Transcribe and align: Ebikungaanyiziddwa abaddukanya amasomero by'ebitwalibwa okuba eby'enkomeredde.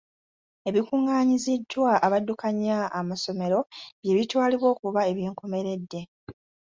Ebikungaanyiziddwa 0.69 1.91
abaddukanya 2.05 2.77
amasomero 2.99 3.59
by'ebitwalibwa 4.01 4.67
okuba 4.73 5.01
eby'enkomeredde. 5.11 6.01